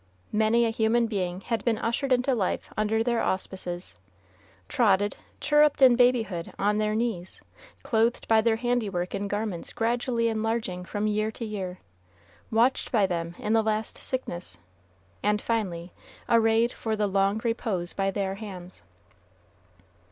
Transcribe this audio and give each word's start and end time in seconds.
Many 0.31 0.65
a 0.65 0.71
human 0.71 1.05
being 1.05 1.41
had 1.41 1.63
been 1.63 1.77
ushered 1.77 2.11
into 2.11 2.33
life 2.33 2.73
under 2.75 3.03
their 3.03 3.21
auspices, 3.21 3.97
trotted, 4.67 5.15
chirruped 5.39 5.79
in 5.83 5.95
babyhood 5.95 6.51
on 6.57 6.79
their 6.79 6.95
knees, 6.95 7.39
clothed 7.83 8.27
by 8.27 8.41
their 8.41 8.55
handiwork 8.55 9.13
in 9.13 9.27
garments 9.27 9.71
gradually 9.71 10.27
enlarging 10.27 10.85
from 10.85 11.05
year 11.05 11.29
to 11.29 11.45
year, 11.45 11.77
watched 12.49 12.91
by 12.91 13.05
them 13.05 13.35
in 13.37 13.53
the 13.53 13.61
last 13.61 13.99
sickness, 13.99 14.57
and 15.21 15.39
finally 15.39 15.93
arrayed 16.27 16.73
for 16.73 16.95
the 16.95 17.05
long 17.05 17.39
repose 17.43 17.93
by 17.93 18.09
their 18.09 18.33
hands. 18.33 18.81